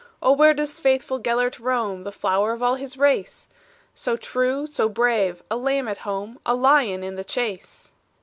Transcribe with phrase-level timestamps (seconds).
[0.19, 3.47] "Oh, where does faithful Gelert roam, The flower of all his race?
[3.93, 7.91] So true, so brave a lamb at home, A lion in the chase."